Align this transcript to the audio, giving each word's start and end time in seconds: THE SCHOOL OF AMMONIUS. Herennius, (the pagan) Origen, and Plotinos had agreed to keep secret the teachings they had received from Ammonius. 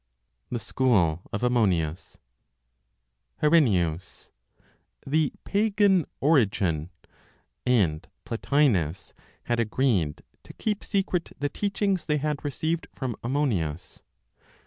THE 0.49 0.57
SCHOOL 0.57 1.21
OF 1.31 1.43
AMMONIUS. 1.43 2.17
Herennius, 3.43 4.31
(the 5.05 5.31
pagan) 5.43 6.05
Origen, 6.19 6.89
and 7.67 8.07
Plotinos 8.25 9.13
had 9.43 9.59
agreed 9.59 10.23
to 10.43 10.53
keep 10.53 10.83
secret 10.83 11.33
the 11.37 11.49
teachings 11.49 12.05
they 12.05 12.17
had 12.17 12.43
received 12.43 12.87
from 12.91 13.15
Ammonius. 13.23 14.01